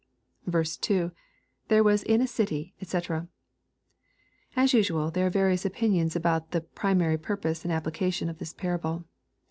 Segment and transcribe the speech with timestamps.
[0.49, 1.11] 2.—
[1.67, 2.99] [There was in a city, &c!\
[4.55, 9.03] As usual, there are various opinions about the primary purpose and application of this parable.